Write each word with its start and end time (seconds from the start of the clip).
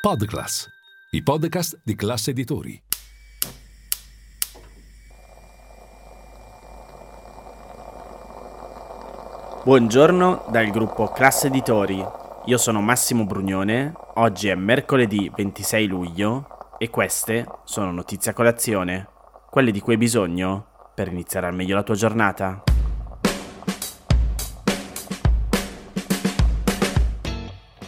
Podclass, 0.00 0.66
i 1.10 1.22
podcast 1.22 1.78
di 1.84 1.94
classe 1.94 2.30
editori. 2.30 2.82
Buongiorno 9.62 10.46
dal 10.48 10.70
gruppo 10.70 11.08
Classe 11.08 11.48
Editori. 11.48 12.02
Io 12.46 12.56
sono 12.56 12.80
Massimo 12.80 13.26
Brugnone. 13.26 13.92
Oggi 14.14 14.48
è 14.48 14.54
mercoledì 14.54 15.30
26 15.36 15.86
luglio 15.86 16.46
e 16.78 16.88
queste 16.88 17.46
sono 17.64 17.92
notizie 17.92 18.30
a 18.30 18.34
colazione, 18.34 19.06
quelle 19.50 19.70
di 19.70 19.80
cui 19.80 19.92
hai 19.92 19.98
bisogno 19.98 20.92
per 20.94 21.08
iniziare 21.08 21.46
al 21.46 21.54
meglio 21.54 21.74
la 21.74 21.82
tua 21.82 21.94
giornata. 21.94 22.62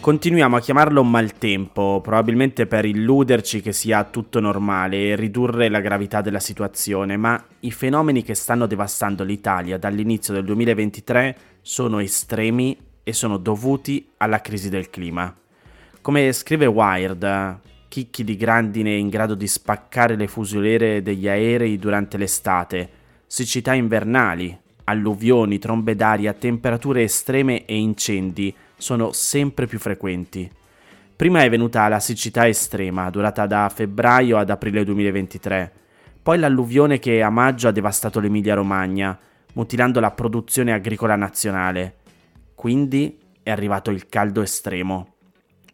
Continuiamo 0.02 0.56
a 0.56 0.60
chiamarlo 0.60 1.04
maltempo, 1.04 2.00
probabilmente 2.02 2.66
per 2.66 2.84
illuderci 2.84 3.60
che 3.60 3.72
sia 3.72 4.02
tutto 4.02 4.40
normale 4.40 5.10
e 5.10 5.14
ridurre 5.14 5.68
la 5.68 5.78
gravità 5.78 6.20
della 6.20 6.40
situazione, 6.40 7.16
ma 7.16 7.40
i 7.60 7.70
fenomeni 7.70 8.24
che 8.24 8.34
stanno 8.34 8.66
devastando 8.66 9.22
l'Italia 9.22 9.78
dall'inizio 9.78 10.34
del 10.34 10.44
2023 10.44 11.36
sono 11.60 12.00
estremi 12.00 12.76
e 13.04 13.12
sono 13.12 13.36
dovuti 13.36 14.08
alla 14.16 14.40
crisi 14.40 14.70
del 14.70 14.90
clima. 14.90 15.32
Come 16.00 16.32
scrive 16.32 16.66
Wired, 16.66 17.60
chicchi 17.86 18.24
di 18.24 18.36
grandine 18.36 18.96
in 18.96 19.08
grado 19.08 19.36
di 19.36 19.46
spaccare 19.46 20.16
le 20.16 20.26
fusoliere 20.26 21.00
degli 21.02 21.28
aerei 21.28 21.78
durante 21.78 22.16
l'estate, 22.16 22.90
siccità 23.24 23.72
invernali, 23.72 24.58
alluvioni, 24.82 25.60
trombe 25.60 25.94
d'aria, 25.94 26.32
temperature 26.32 27.04
estreme 27.04 27.64
e 27.66 27.76
incendi 27.78 28.52
sono 28.82 29.12
sempre 29.12 29.66
più 29.66 29.78
frequenti. 29.78 30.50
Prima 31.14 31.44
è 31.44 31.48
venuta 31.48 31.86
la 31.86 32.00
siccità 32.00 32.48
estrema, 32.48 33.08
durata 33.10 33.46
da 33.46 33.70
febbraio 33.72 34.38
ad 34.38 34.50
aprile 34.50 34.84
2023, 34.84 35.72
poi 36.20 36.38
l'alluvione 36.38 36.98
che 36.98 37.22
a 37.22 37.30
maggio 37.30 37.68
ha 37.68 37.72
devastato 37.72 38.18
l'Emilia-Romagna, 38.18 39.16
mutilando 39.54 40.00
la 40.00 40.10
produzione 40.10 40.72
agricola 40.72 41.14
nazionale. 41.14 41.96
Quindi 42.56 43.18
è 43.42 43.50
arrivato 43.50 43.90
il 43.90 44.08
caldo 44.08 44.42
estremo. 44.42 45.14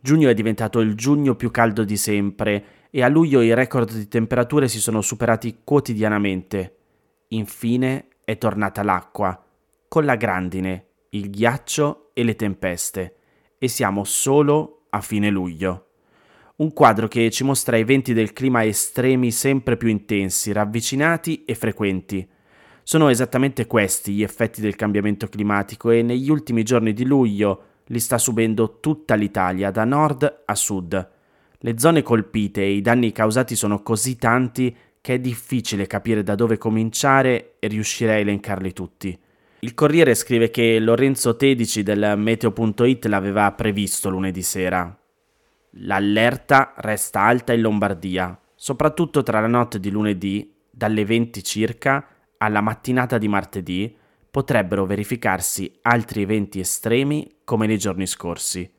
Giugno 0.01 0.29
è 0.29 0.35
diventato 0.35 0.81
il 0.81 0.95
giugno 0.95 1.35
più 1.35 1.51
caldo 1.51 1.85
di 1.85 1.97
sempre 1.97 2.65
e 2.91 3.03
a 3.03 3.09
luglio 3.09 3.41
i 3.41 3.55
record 3.55 3.93
di 3.93 4.07
temperature 4.07 4.69
si 4.69 4.81
sono 4.81 5.01
superati 5.01 5.61
quotidianamente. 5.65 6.77
Infine 7.29 8.09
è 8.25 8.37
tornata 8.37 8.83
l'acqua, 8.83 9.43
con 9.89 10.05
la 10.05 10.17
grandine, 10.17 10.88
il 11.11 11.31
ghiaccio 11.31 12.11
e 12.13 12.23
le 12.23 12.37
tempeste, 12.37 13.17
e 13.59 13.69
siamo 13.69 14.05
solo 14.05 14.87
a 14.91 15.01
fine 15.01 15.31
luglio. 15.31 15.87
Un 16.57 16.73
quadro 16.73 17.07
che 17.07 17.31
ci 17.31 17.45
mostra 17.45 17.77
eventi 17.77 18.13
del 18.13 18.33
clima 18.33 18.65
estremi 18.65 19.31
sempre 19.31 19.77
più 19.77 19.89
intensi, 19.89 20.53
ravvicinati 20.53 21.45
e 21.45 21.55
frequenti. 21.55 22.29
Sono 22.83 23.09
esattamente 23.09 23.67
questi 23.67 24.13
gli 24.13 24.23
effetti 24.23 24.61
del 24.61 24.75
cambiamento 24.75 25.29
climatico 25.29 25.91
e 25.91 26.03
negli 26.03 26.29
ultimi 26.31 26.65
giorni 26.65 26.93
di 26.93 27.05
luglio 27.05 27.63
li 27.87 28.01
sta 28.01 28.19
subendo 28.19 28.81
tutta 28.81 29.15
l'Italia, 29.15 29.71
da 29.71 29.85
nord 29.85 30.43
a 30.45 30.55
sud. 30.55 31.11
Le 31.59 31.79
zone 31.79 32.03
colpite 32.03 32.63
e 32.63 32.73
i 32.73 32.81
danni 32.81 33.13
causati 33.13 33.55
sono 33.55 33.83
così 33.83 34.17
tanti 34.17 34.77
che 35.01 35.15
è 35.15 35.19
difficile 35.21 35.87
capire 35.87 36.23
da 36.23 36.35
dove 36.35 36.59
cominciare 36.59 37.57
e 37.59 37.69
riuscire 37.69 38.13
a 38.13 38.19
elencarli 38.19 38.73
tutti. 38.73 39.19
Il 39.61 39.75
Corriere 39.75 40.15
scrive 40.15 40.51
che 40.51 40.79
Lorenzo 40.79 41.35
Tedici 41.35 41.83
del 41.83 42.15
Meteo.it 42.17 43.07
l'aveva 43.07 43.51
previsto 43.51 44.09
lunedì 44.09 44.41
sera. 44.41 44.97
L'allerta 45.71 46.75
resta 46.77 47.23
alta 47.23 47.53
in 47.53 47.63
Lombardia, 47.63 48.41
soprattutto 48.55 49.25
tra 49.25 49.41
la 49.41 49.49
notte 49.49 49.81
di 49.81 49.91
lunedì, 49.91 50.55
dalle 50.71 51.05
20 51.05 51.43
circa, 51.43 52.07
alla 52.37 52.61
mattinata 52.61 53.19
di 53.19 53.27
martedì, 53.27 53.93
potrebbero 54.31 54.87
verificarsi 54.87 55.77
altri 55.83 56.23
eventi 56.23 56.61
estremi 56.61 57.39
come 57.43 57.67
nei 57.67 57.79
giorni 57.79 58.07
scorsi. 58.07 58.71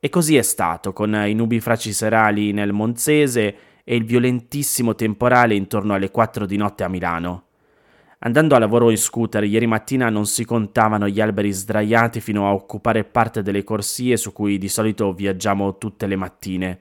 E 0.00 0.08
così 0.08 0.36
è 0.36 0.42
stato, 0.42 0.92
con 0.92 1.14
i 1.14 1.34
nubifraci 1.34 1.92
serali 1.92 2.50
nel 2.50 2.72
Monzese 2.72 3.56
e 3.84 3.94
il 3.94 4.04
violentissimo 4.04 4.96
temporale 4.96 5.54
intorno 5.54 5.94
alle 5.94 6.10
4 6.10 6.46
di 6.46 6.56
notte 6.56 6.82
a 6.82 6.88
Milano. 6.88 7.45
Andando 8.26 8.56
a 8.56 8.58
lavoro 8.58 8.90
in 8.90 8.98
scooter 8.98 9.44
ieri 9.44 9.68
mattina 9.68 10.10
non 10.10 10.26
si 10.26 10.44
contavano 10.44 11.08
gli 11.08 11.20
alberi 11.20 11.52
sdraiati 11.52 12.20
fino 12.20 12.48
a 12.48 12.54
occupare 12.54 13.04
parte 13.04 13.40
delle 13.40 13.62
corsie 13.62 14.16
su 14.16 14.32
cui 14.32 14.58
di 14.58 14.68
solito 14.68 15.12
viaggiamo 15.12 15.78
tutte 15.78 16.08
le 16.08 16.16
mattine. 16.16 16.80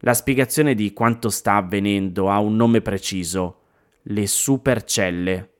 La 0.00 0.12
spiegazione 0.12 0.74
di 0.74 0.92
quanto 0.92 1.30
sta 1.30 1.54
avvenendo 1.54 2.28
ha 2.28 2.38
un 2.38 2.54
nome 2.54 2.82
preciso, 2.82 3.60
le 4.02 4.26
supercelle. 4.26 5.52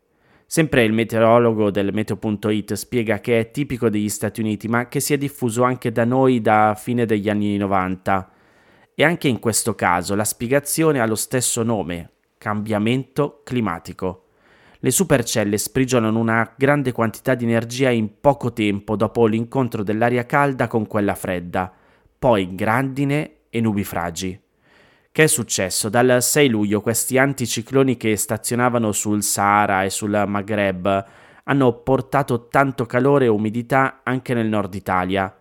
Sempre 0.44 0.84
il 0.84 0.92
meteorologo 0.92 1.70
del 1.70 1.90
meteo.it 1.94 2.74
spiega 2.74 3.18
che 3.20 3.40
è 3.40 3.50
tipico 3.50 3.88
degli 3.88 4.10
Stati 4.10 4.40
Uniti, 4.40 4.68
ma 4.68 4.88
che 4.88 5.00
si 5.00 5.14
è 5.14 5.16
diffuso 5.16 5.62
anche 5.62 5.90
da 5.90 6.04
noi 6.04 6.42
da 6.42 6.76
fine 6.78 7.06
degli 7.06 7.30
anni 7.30 7.56
90 7.56 8.30
e 8.94 9.04
anche 9.04 9.28
in 9.28 9.38
questo 9.38 9.74
caso 9.74 10.14
la 10.14 10.24
spiegazione 10.24 11.00
ha 11.00 11.06
lo 11.06 11.14
stesso 11.14 11.62
nome, 11.62 12.10
cambiamento 12.36 13.40
climatico. 13.42 14.24
Le 14.80 14.92
supercelle 14.92 15.58
sprigionano 15.58 16.20
una 16.20 16.54
grande 16.56 16.92
quantità 16.92 17.34
di 17.34 17.44
energia 17.44 17.90
in 17.90 18.20
poco 18.20 18.52
tempo 18.52 18.94
dopo 18.94 19.26
l'incontro 19.26 19.82
dell'aria 19.82 20.24
calda 20.24 20.68
con 20.68 20.86
quella 20.86 21.16
fredda, 21.16 21.72
poi 22.16 22.54
grandine 22.54 23.38
e 23.50 23.60
nubifragi. 23.60 24.40
Che 25.10 25.24
è 25.24 25.26
successo? 25.26 25.88
Dal 25.88 26.22
6 26.22 26.48
luglio 26.48 26.80
questi 26.80 27.18
anticicloni 27.18 27.96
che 27.96 28.16
stazionavano 28.16 28.92
sul 28.92 29.24
Sahara 29.24 29.82
e 29.82 29.90
sul 29.90 30.22
Maghreb 30.24 31.06
hanno 31.42 31.72
portato 31.72 32.46
tanto 32.46 32.86
calore 32.86 33.24
e 33.24 33.28
umidità 33.28 34.02
anche 34.04 34.32
nel 34.32 34.46
nord 34.46 34.74
Italia. 34.74 35.36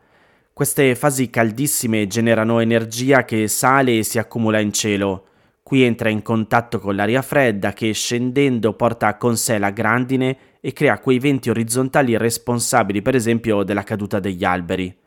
Queste 0.52 0.96
fasi 0.96 1.30
caldissime 1.30 2.08
generano 2.08 2.60
energia 2.60 3.24
che 3.24 3.48
sale 3.48 4.00
e 4.00 4.04
si 4.04 4.18
accumula 4.18 4.60
in 4.60 4.74
cielo. 4.74 5.26
Qui 5.68 5.84
entra 5.84 6.08
in 6.08 6.22
contatto 6.22 6.80
con 6.80 6.96
l'aria 6.96 7.22
fredda 7.22 7.74
che 7.74 7.92
scendendo 7.92 8.72
porta 8.72 9.18
con 9.18 9.36
sé 9.36 9.58
la 9.58 9.72
grandine 9.72 10.38
e 10.62 10.72
crea 10.72 10.98
quei 10.98 11.20
venti 11.20 11.50
orizzontali 11.50 12.16
responsabili 12.16 13.02
per 13.02 13.16
esempio 13.16 13.64
della 13.64 13.84
caduta 13.84 14.22
degli 14.22 14.46
alberi. 14.46 14.98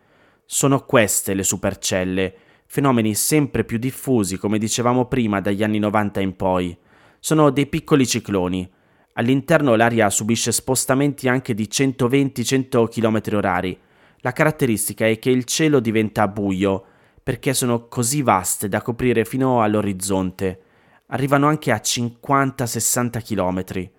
Sono 0.44 0.84
queste 0.84 1.32
le 1.32 1.44
supercelle, 1.44 2.34
fenomeni 2.66 3.14
sempre 3.14 3.64
più 3.64 3.78
diffusi 3.78 4.36
come 4.36 4.58
dicevamo 4.58 5.06
prima 5.06 5.40
dagli 5.40 5.62
anni 5.62 5.78
90 5.78 6.20
in 6.20 6.36
poi. 6.36 6.76
Sono 7.20 7.48
dei 7.48 7.66
piccoli 7.66 8.06
cicloni. 8.06 8.70
All'interno 9.14 9.76
l'aria 9.76 10.10
subisce 10.10 10.52
spostamenti 10.52 11.26
anche 11.26 11.54
di 11.54 11.68
120-100 11.72 12.86
km 12.86 13.34
orari 13.34 13.78
la 14.22 14.32
caratteristica 14.32 15.06
è 15.06 15.18
che 15.18 15.30
il 15.30 15.44
cielo 15.44 15.80
diventa 15.80 16.28
buio 16.28 16.84
perché 17.22 17.54
sono 17.54 17.86
così 17.88 18.22
vaste 18.22 18.68
da 18.68 18.82
coprire 18.82 19.24
fino 19.24 19.62
all'orizzonte. 19.62 20.60
Arrivano 21.06 21.48
anche 21.48 21.72
a 21.72 21.80
50-60 21.82 23.22
km. 23.22 23.90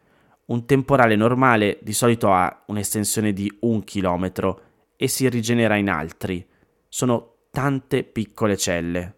Un 0.46 0.66
temporale 0.66 1.16
normale 1.16 1.80
di 1.82 1.94
solito 1.94 2.32
ha 2.32 2.64
un'estensione 2.68 3.34
di 3.34 3.52
un 3.62 3.84
chilometro 3.84 4.62
e 4.96 5.08
si 5.08 5.28
rigenera 5.30 5.76
in 5.76 5.90
altri. 5.90 6.46
Sono 6.88 7.36
tante 7.52 8.04
piccole 8.04 8.58
celle. 8.58 9.18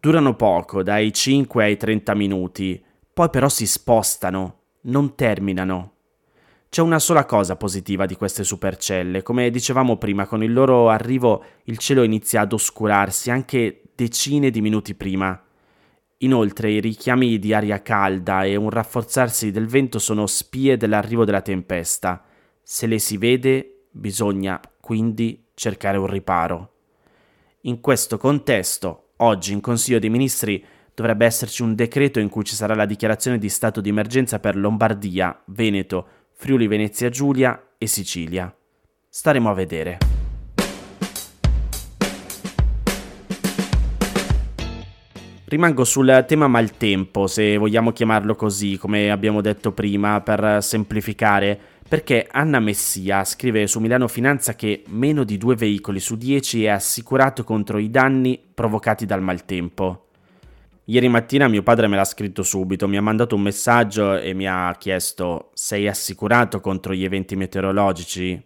Durano 0.00 0.34
poco, 0.34 0.82
dai 0.82 1.12
5 1.12 1.64
ai 1.64 1.76
30 1.76 2.14
minuti, 2.14 2.82
poi 3.12 3.30
però 3.30 3.48
si 3.48 3.66
spostano, 3.66 4.60
non 4.82 5.14
terminano. 5.14 5.91
C'è 6.72 6.80
una 6.80 7.00
sola 7.00 7.26
cosa 7.26 7.56
positiva 7.56 8.06
di 8.06 8.16
queste 8.16 8.44
supercelle, 8.44 9.22
come 9.22 9.50
dicevamo 9.50 9.98
prima, 9.98 10.24
con 10.24 10.42
il 10.42 10.54
loro 10.54 10.88
arrivo 10.88 11.44
il 11.64 11.76
cielo 11.76 12.02
inizia 12.02 12.40
ad 12.40 12.54
oscurarsi 12.54 13.30
anche 13.30 13.82
decine 13.94 14.48
di 14.48 14.62
minuti 14.62 14.94
prima. 14.94 15.38
Inoltre 16.16 16.70
i 16.70 16.80
richiami 16.80 17.38
di 17.38 17.52
aria 17.52 17.82
calda 17.82 18.44
e 18.44 18.56
un 18.56 18.70
rafforzarsi 18.70 19.50
del 19.50 19.66
vento 19.66 19.98
sono 19.98 20.26
spie 20.26 20.78
dell'arrivo 20.78 21.26
della 21.26 21.42
tempesta. 21.42 22.24
Se 22.62 22.86
le 22.86 22.98
si 22.98 23.18
vede, 23.18 23.88
bisogna 23.90 24.58
quindi 24.80 25.48
cercare 25.52 25.98
un 25.98 26.06
riparo. 26.06 26.72
In 27.64 27.82
questo 27.82 28.16
contesto, 28.16 29.08
oggi 29.16 29.52
in 29.52 29.60
Consiglio 29.60 29.98
dei 29.98 30.08
Ministri 30.08 30.64
dovrebbe 30.94 31.26
esserci 31.26 31.60
un 31.60 31.74
decreto 31.74 32.18
in 32.18 32.30
cui 32.30 32.44
ci 32.44 32.54
sarà 32.54 32.74
la 32.74 32.86
dichiarazione 32.86 33.36
di 33.36 33.50
stato 33.50 33.82
di 33.82 33.90
emergenza 33.90 34.38
per 34.38 34.56
Lombardia, 34.56 35.38
Veneto, 35.46 36.06
Friuli 36.42 36.66
Venezia 36.66 37.08
Giulia 37.08 37.68
e 37.78 37.86
Sicilia. 37.86 38.52
Staremo 39.08 39.48
a 39.48 39.54
vedere. 39.54 39.98
Rimango 45.44 45.84
sul 45.84 46.24
tema 46.26 46.48
maltempo, 46.48 47.28
se 47.28 47.56
vogliamo 47.56 47.92
chiamarlo 47.92 48.34
così, 48.34 48.76
come 48.76 49.12
abbiamo 49.12 49.40
detto 49.40 49.70
prima, 49.70 50.20
per 50.20 50.60
semplificare, 50.64 51.56
perché 51.88 52.26
Anna 52.28 52.58
Messia 52.58 53.22
scrive 53.22 53.68
su 53.68 53.78
Milano 53.78 54.08
Finanza 54.08 54.56
che 54.56 54.82
meno 54.88 55.22
di 55.22 55.38
due 55.38 55.54
veicoli 55.54 56.00
su 56.00 56.16
dieci 56.16 56.64
è 56.64 56.70
assicurato 56.70 57.44
contro 57.44 57.78
i 57.78 57.88
danni 57.88 58.40
provocati 58.52 59.06
dal 59.06 59.22
maltempo. 59.22 60.06
Ieri 60.92 61.08
mattina 61.08 61.48
mio 61.48 61.62
padre 61.62 61.86
me 61.86 61.96
l'ha 61.96 62.04
scritto 62.04 62.42
subito, 62.42 62.86
mi 62.86 62.98
ha 62.98 63.00
mandato 63.00 63.34
un 63.34 63.40
messaggio 63.40 64.18
e 64.18 64.34
mi 64.34 64.46
ha 64.46 64.76
chiesto 64.78 65.48
sei 65.54 65.88
assicurato 65.88 66.60
contro 66.60 66.92
gli 66.92 67.02
eventi 67.02 67.34
meteorologici? 67.34 68.38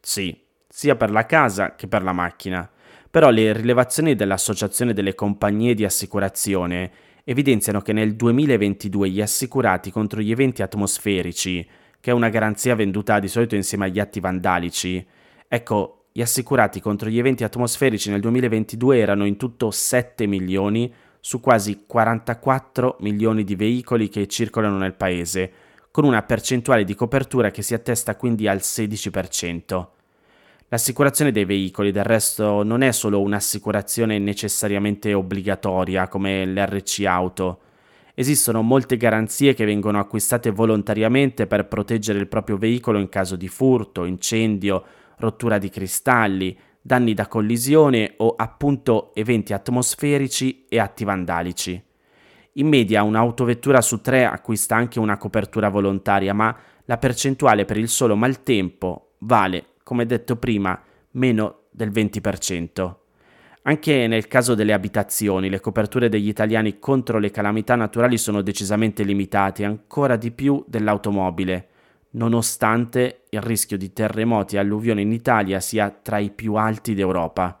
Sì, 0.00 0.40
sia 0.68 0.94
per 0.94 1.10
la 1.10 1.26
casa 1.26 1.74
che 1.74 1.88
per 1.88 2.04
la 2.04 2.12
macchina. 2.12 2.70
Però 3.10 3.30
le 3.30 3.52
rilevazioni 3.52 4.14
dell'Associazione 4.14 4.92
delle 4.92 5.16
compagnie 5.16 5.74
di 5.74 5.84
assicurazione 5.84 6.92
evidenziano 7.24 7.80
che 7.80 7.92
nel 7.92 8.14
2022 8.14 9.10
gli 9.10 9.20
assicurati 9.20 9.90
contro 9.90 10.20
gli 10.20 10.30
eventi 10.30 10.62
atmosferici, 10.62 11.68
che 11.98 12.12
è 12.12 12.14
una 12.14 12.28
garanzia 12.28 12.76
venduta 12.76 13.18
di 13.18 13.26
solito 13.26 13.56
insieme 13.56 13.86
agli 13.86 13.98
atti 13.98 14.20
vandalici, 14.20 15.04
ecco, 15.48 16.04
gli 16.12 16.22
assicurati 16.22 16.80
contro 16.80 17.08
gli 17.08 17.18
eventi 17.18 17.42
atmosferici 17.42 18.08
nel 18.08 18.20
2022 18.20 18.98
erano 18.98 19.26
in 19.26 19.36
tutto 19.36 19.72
7 19.72 20.26
milioni 20.26 20.92
su 21.20 21.40
quasi 21.40 21.84
44 21.86 22.96
milioni 23.00 23.44
di 23.44 23.54
veicoli 23.54 24.08
che 24.08 24.26
circolano 24.26 24.78
nel 24.78 24.94
paese, 24.94 25.52
con 25.90 26.04
una 26.04 26.22
percentuale 26.22 26.84
di 26.84 26.94
copertura 26.94 27.50
che 27.50 27.62
si 27.62 27.74
attesta 27.74 28.16
quindi 28.16 28.46
al 28.46 28.58
16%. 28.58 29.86
L'assicurazione 30.70 31.32
dei 31.32 31.46
veicoli 31.46 31.90
del 31.90 32.04
resto 32.04 32.62
non 32.62 32.82
è 32.82 32.92
solo 32.92 33.22
un'assicurazione 33.22 34.18
necessariamente 34.18 35.14
obbligatoria 35.14 36.08
come 36.08 36.44
l'RC 36.44 37.04
Auto. 37.06 37.60
Esistono 38.12 38.60
molte 38.60 38.98
garanzie 38.98 39.54
che 39.54 39.64
vengono 39.64 39.98
acquistate 39.98 40.50
volontariamente 40.50 41.46
per 41.46 41.68
proteggere 41.68 42.18
il 42.18 42.28
proprio 42.28 42.58
veicolo 42.58 42.98
in 42.98 43.08
caso 43.08 43.34
di 43.34 43.48
furto, 43.48 44.04
incendio, 44.04 44.84
rottura 45.16 45.56
di 45.56 45.70
cristalli, 45.70 46.56
danni 46.88 47.12
da 47.12 47.28
collisione 47.28 48.14
o 48.16 48.32
appunto 48.34 49.14
eventi 49.14 49.52
atmosferici 49.52 50.64
e 50.70 50.80
atti 50.80 51.04
vandalici. 51.04 51.80
In 52.54 52.66
media 52.66 53.02
un'autovettura 53.02 53.82
su 53.82 54.00
tre 54.00 54.24
acquista 54.24 54.74
anche 54.74 54.98
una 54.98 55.18
copertura 55.18 55.68
volontaria, 55.68 56.32
ma 56.32 56.56
la 56.86 56.96
percentuale 56.96 57.66
per 57.66 57.76
il 57.76 57.88
solo 57.88 58.16
maltempo 58.16 59.10
vale 59.18 59.74
come 59.82 60.06
detto 60.06 60.36
prima, 60.36 60.80
meno 61.12 61.64
del 61.70 61.90
20%. 61.90 62.94
Anche 63.62 64.06
nel 64.06 64.26
caso 64.26 64.54
delle 64.54 64.72
abitazioni, 64.72 65.50
le 65.50 65.60
coperture 65.60 66.08
degli 66.08 66.28
italiani 66.28 66.78
contro 66.78 67.18
le 67.18 67.30
calamità 67.30 67.74
naturali 67.74 68.16
sono 68.16 68.40
decisamente 68.40 69.02
limitate, 69.02 69.64
ancora 69.64 70.16
di 70.16 70.30
più 70.30 70.64
dell'automobile, 70.66 71.68
nonostante 72.10 73.24
il 73.30 73.40
rischio 73.40 73.76
di 73.76 73.92
terremoti 73.92 74.56
e 74.56 74.58
alluvioni 74.58 75.02
in 75.02 75.12
Italia 75.12 75.60
sia 75.60 75.90
tra 75.90 76.18
i 76.18 76.30
più 76.30 76.54
alti 76.54 76.94
d'Europa. 76.94 77.60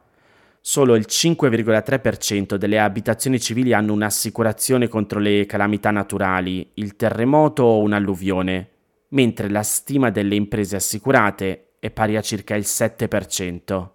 Solo 0.60 0.94
il 0.96 1.06
5,3% 1.08 2.56
delle 2.56 2.78
abitazioni 2.78 3.40
civili 3.40 3.72
hanno 3.72 3.92
un'assicurazione 3.92 4.88
contro 4.88 5.18
le 5.18 5.46
calamità 5.46 5.90
naturali, 5.90 6.72
il 6.74 6.96
terremoto 6.96 7.62
o 7.62 7.80
un'alluvione, 7.80 8.70
mentre 9.10 9.48
la 9.48 9.62
stima 9.62 10.10
delle 10.10 10.34
imprese 10.34 10.76
assicurate 10.76 11.74
è 11.78 11.90
pari 11.90 12.16
a 12.16 12.20
circa 12.20 12.54
il 12.54 12.64
7%. 12.66 13.88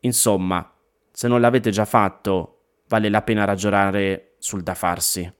Insomma, 0.00 0.72
se 1.10 1.28
non 1.28 1.40
l'avete 1.40 1.70
già 1.70 1.84
fatto, 1.84 2.60
vale 2.88 3.08
la 3.10 3.22
pena 3.22 3.44
ragionare 3.44 4.36
sul 4.38 4.62
da 4.62 4.74
farsi. 4.74 5.39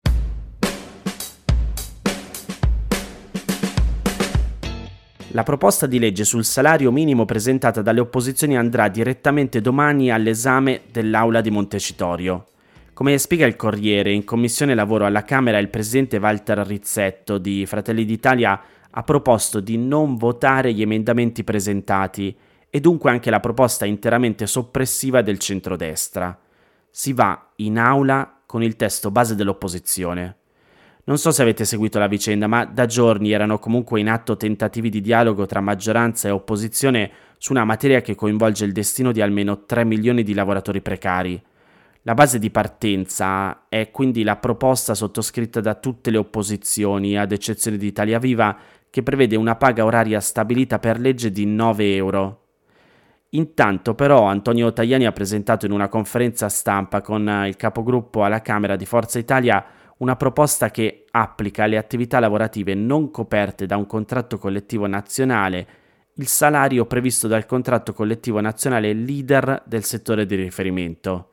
La 5.33 5.45
proposta 5.45 5.87
di 5.87 6.01
legge 6.01 6.25
sul 6.25 6.45
salario 6.45 6.91
minimo 6.91 7.25
presentata 7.25 7.83
dalle 7.83 8.01
opposizioni 8.01 8.57
andrà 8.57 8.89
direttamente 8.89 9.61
domani 9.61 10.11
all'esame 10.11 10.81
dell'Aula 10.91 11.41
di 11.41 11.51
Montecitorio. 11.51 12.47
Come 12.93 13.17
spiega 13.17 13.47
il 13.47 13.55
Corriere, 13.55 14.11
in 14.11 14.25
Commissione 14.25 14.75
Lavoro 14.75 15.07
alla 15.07 15.23
Camera 15.23 15.59
il 15.59 15.69
presidente 15.69 16.17
Walter 16.17 16.59
Rizzetto 16.59 17.39
di 17.39 17.65
Fratelli 17.65 18.05
d'Italia 18.05 18.61
ha 18.91 19.03
proposto 19.05 19.61
di 19.61 19.79
non 19.79 20.17
votare 20.17 20.73
gli 20.73 20.83
emendamenti 20.83 21.45
presentati 21.45 22.37
e 22.69 22.81
dunque 22.81 23.11
anche 23.11 23.31
la 23.31 23.39
proposta 23.39 23.85
interamente 23.85 24.49
soppressiva 24.49 25.23
del 25.23 25.39
centrodestra. 25.39 26.37
Si 26.91 27.13
va 27.13 27.51
in 27.57 27.79
aula 27.79 28.41
con 28.47 28.65
il 28.65 28.75
testo 28.75 29.13
base 29.13 29.37
dell'opposizione. 29.37 30.40
Non 31.11 31.19
so 31.19 31.33
se 31.33 31.43
avete 31.43 31.65
seguito 31.65 31.99
la 31.99 32.07
vicenda, 32.07 32.47
ma 32.47 32.65
da 32.65 32.87
giorni 32.87 33.33
erano 33.33 33.59
comunque 33.59 33.99
in 33.99 34.09
atto 34.09 34.37
tentativi 34.37 34.91
di 34.91 35.01
dialogo 35.01 35.45
tra 35.45 35.61
maggioranza 35.61 36.29
e 36.29 36.31
opposizione 36.31 37.11
su 37.37 37.51
una 37.51 37.65
materia 37.65 38.01
che 38.01 38.15
coinvolge 38.15 38.65
il 38.65 38.71
destino 38.71 39.11
di 39.11 39.21
almeno 39.21 39.65
3 39.65 39.85
milioni 39.85 40.23
di 40.23 40.35
lavoratori 40.35 40.81
precari. 40.81 41.43
La 42.03 42.15
base 42.15 42.39
di 42.39 42.53
partenza 42.53 43.67
è 43.69 43.91
quindi 43.91 44.23
la 44.23 44.37
proposta 44.37 44.95
sottoscritta 44.95 45.61
da 45.61 45.75
tutte 45.75 46.13
le 46.13 46.19
opposizioni, 46.19 47.19
ad 47.19 47.33
eccezione 47.33 47.77
di 47.77 47.89
Italia 47.89 48.21
Viva, 48.21 48.57
che 48.89 49.03
prevede 49.03 49.35
una 49.35 49.57
paga 49.57 49.85
oraria 49.85 50.21
stabilita 50.21 50.79
per 50.79 51.01
legge 51.01 51.33
di 51.33 51.45
9 51.45 51.93
euro. 51.97 52.45
Intanto 53.31 53.97
però 53.97 54.27
Antonio 54.27 54.73
Tajani 54.73 55.07
ha 55.07 55.13
presentato 55.13 55.67
in 55.67 55.73
una 55.73 55.89
conferenza 55.89 56.49
stampa 56.49 57.01
con 57.01 57.29
il 57.49 57.57
capogruppo 57.57 58.23
alla 58.23 58.43
Camera 58.43 58.77
di 58.77 58.87
Forza 58.87 59.19
Italia 59.19 59.65
una 60.01 60.17
proposta 60.17 60.71
che 60.71 61.05
applica 61.11 61.65
alle 61.65 61.77
attività 61.77 62.21
lavorative 62.21 62.75
non 62.75 63.11
coperte 63.11 63.67
da 63.67 63.77
un 63.77 63.87
contratto 63.87 64.39
collettivo 64.39 64.87
nazionale 64.87 65.67
il 66.15 66.27
salario 66.27 66.87
previsto 66.87 67.29
dal 67.29 67.47
contratto 67.47 67.93
collettivo 67.93 68.41
nazionale 68.41 68.93
leader 68.93 69.63
del 69.65 69.85
settore 69.85 70.27
di 70.27 70.35
riferimento. 70.35 71.31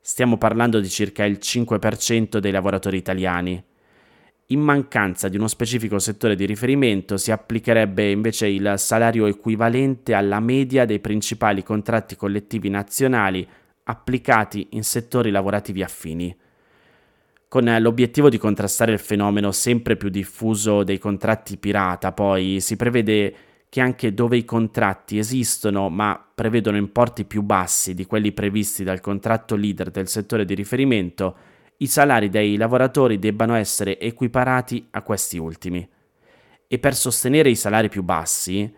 Stiamo 0.00 0.36
parlando 0.36 0.80
di 0.80 0.88
circa 0.88 1.24
il 1.24 1.38
5% 1.40 2.38
dei 2.38 2.52
lavoratori 2.52 2.96
italiani. 2.96 3.62
In 4.48 4.60
mancanza 4.60 5.28
di 5.28 5.36
uno 5.36 5.48
specifico 5.48 5.98
settore 5.98 6.36
di 6.36 6.44
riferimento 6.44 7.16
si 7.16 7.32
applicherebbe 7.32 8.10
invece 8.10 8.46
il 8.46 8.74
salario 8.76 9.26
equivalente 9.26 10.14
alla 10.14 10.40
media 10.40 10.84
dei 10.84 11.00
principali 11.00 11.62
contratti 11.62 12.16
collettivi 12.16 12.68
nazionali 12.68 13.46
applicati 13.84 14.68
in 14.70 14.84
settori 14.84 15.30
lavorativi 15.30 15.82
affini. 15.82 16.36
Con 17.48 17.64
l'obiettivo 17.78 18.28
di 18.28 18.38
contrastare 18.38 18.92
il 18.92 18.98
fenomeno 18.98 19.52
sempre 19.52 19.96
più 19.96 20.08
diffuso 20.08 20.82
dei 20.82 20.98
contratti 20.98 21.56
pirata, 21.58 22.10
poi 22.10 22.60
si 22.60 22.74
prevede 22.74 23.34
che 23.68 23.80
anche 23.80 24.12
dove 24.12 24.36
i 24.36 24.44
contratti 24.44 25.18
esistono 25.18 25.88
ma 25.88 26.20
prevedono 26.34 26.76
importi 26.76 27.24
più 27.24 27.42
bassi 27.42 27.94
di 27.94 28.04
quelli 28.04 28.32
previsti 28.32 28.82
dal 28.82 29.00
contratto 29.00 29.54
leader 29.54 29.90
del 29.90 30.08
settore 30.08 30.44
di 30.44 30.54
riferimento, 30.54 31.36
i 31.78 31.86
salari 31.86 32.30
dei 32.30 32.56
lavoratori 32.56 33.18
debbano 33.18 33.54
essere 33.54 34.00
equiparati 34.00 34.88
a 34.90 35.02
questi 35.02 35.38
ultimi. 35.38 35.88
E 36.66 36.78
per 36.80 36.96
sostenere 36.96 37.48
i 37.48 37.56
salari 37.56 37.88
più 37.88 38.02
bassi, 38.02 38.72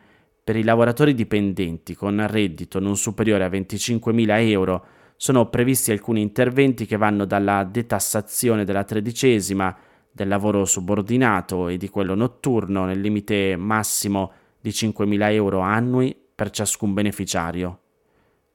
per 0.45 0.57
i 0.57 0.65
lavoratori 0.65 1.15
dipendenti 1.15 1.95
con 1.95 2.27
reddito 2.27 2.81
non 2.81 2.97
superiore 2.99 3.45
a 3.45 3.49
25.000 3.49 4.27
euro 4.51 4.87
sono 5.21 5.49
previsti 5.49 5.91
alcuni 5.91 6.21
interventi 6.21 6.87
che 6.87 6.97
vanno 6.97 7.25
dalla 7.25 7.65
detassazione 7.65 8.65
della 8.65 8.85
tredicesima, 8.85 9.77
del 10.13 10.29
lavoro 10.29 10.65
subordinato 10.65 11.67
e 11.67 11.77
di 11.77 11.89
quello 11.89 12.15
notturno 12.15 12.85
nel 12.85 13.01
limite 13.01 13.57
massimo 13.57 14.31
di 14.61 14.71
5.000 14.71 15.33
euro 15.33 15.59
annui 15.59 16.17
per 16.35 16.51
ciascun 16.51 16.95
beneficiario. 16.95 17.81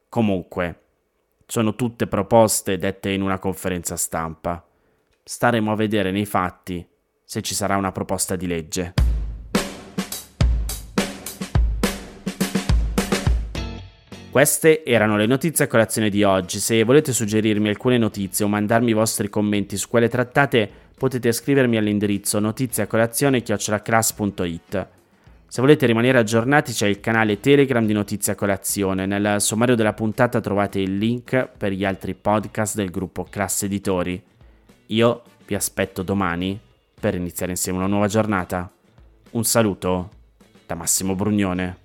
Comunque, 0.07 0.79
sono 1.45 1.75
tutte 1.75 2.07
proposte 2.07 2.77
dette 2.77 3.09
in 3.09 3.21
una 3.21 3.39
conferenza 3.39 3.97
stampa. 3.97 4.65
Staremo 5.21 5.69
a 5.69 5.75
vedere 5.75 6.11
nei 6.11 6.25
fatti 6.25 6.85
se 7.25 7.41
ci 7.41 7.55
sarà 7.55 7.75
una 7.75 7.91
proposta 7.91 8.37
di 8.37 8.47
legge. 8.47 9.12
Queste 14.33 14.83
erano 14.83 15.15
le 15.15 15.27
notizie 15.27 15.65
a 15.65 15.67
colazione 15.67 16.09
di 16.09 16.23
oggi. 16.23 16.57
Se 16.57 16.83
volete 16.83 17.13
suggerirmi 17.13 17.69
alcune 17.69 17.99
notizie 17.99 18.43
o 18.43 18.47
mandarmi 18.47 18.89
i 18.89 18.93
vostri 18.93 19.29
commenti 19.29 19.77
su 19.77 19.89
quelle 19.89 20.09
trattate, 20.09 20.67
potete 20.97 21.31
scrivermi 21.31 21.77
all'indirizzo 21.77 22.39
notiziacolazione.it. 22.39 24.87
Se 25.47 25.61
volete 25.61 25.85
rimanere 25.85 26.17
aggiornati 26.17 26.71
c'è 26.71 26.87
il 26.87 26.99
canale 26.99 27.39
Telegram 27.39 27.85
di 27.85 27.93
Notizia 27.93 28.33
Colazione. 28.33 29.05
Nel 29.05 29.39
sommario 29.39 29.75
della 29.75 29.93
puntata 29.93 30.41
trovate 30.41 30.79
il 30.79 30.97
link 30.97 31.49
per 31.55 31.71
gli 31.71 31.85
altri 31.85 32.15
podcast 32.15 32.75
del 32.75 32.89
gruppo 32.89 33.27
Classe 33.29 33.67
Editori. 33.67 34.19
Io 34.87 35.21
vi 35.45 35.53
aspetto 35.53 36.01
domani 36.01 36.59
per 36.99 37.13
iniziare 37.13 37.51
insieme 37.51 37.77
una 37.77 37.85
nuova 37.85 38.07
giornata. 38.07 38.73
Un 39.29 39.43
saluto 39.43 40.09
da 40.65 40.73
Massimo 40.73 41.13
Brugnone. 41.13 41.82